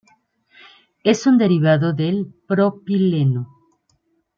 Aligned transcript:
Es 1.03 1.27
un 1.27 1.37
derivado 1.37 1.93
del 1.93 2.25
Propileno. 2.47 3.47